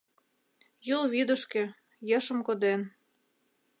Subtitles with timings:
[0.95, 1.63] Юл вӱдышкӧ,
[2.17, 2.81] ешым коден.